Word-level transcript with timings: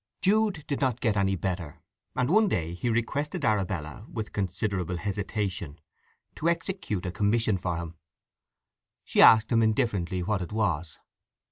Jude 0.19 0.63
did 0.65 0.81
not 0.81 0.99
get 0.99 1.15
any 1.15 1.35
better, 1.35 1.79
and 2.15 2.27
one 2.27 2.47
day 2.47 2.73
he 2.73 2.89
requested 2.89 3.45
Arabella, 3.45 4.07
with 4.11 4.33
considerable 4.33 4.97
hesitation, 4.97 5.77
to 6.37 6.49
execute 6.49 7.05
a 7.05 7.11
commission 7.11 7.55
for 7.55 7.77
him. 7.77 7.93
She 9.03 9.21
asked 9.21 9.51
him 9.51 9.61
indifferently 9.61 10.23
what 10.23 10.41
it 10.41 10.51
was. 10.53 10.97